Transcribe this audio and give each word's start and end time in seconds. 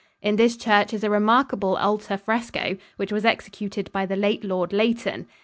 In 0.19 0.35
this 0.35 0.57
church 0.57 0.95
is 0.95 1.03
a 1.03 1.11
remarkable 1.11 1.77
altar 1.77 2.17
fresco 2.17 2.75
which 2.95 3.11
was 3.11 3.23
executed 3.23 3.91
by 3.91 4.07
the 4.07 4.15
late 4.15 4.43
Lord 4.43 4.73
Leighton. 4.73 5.27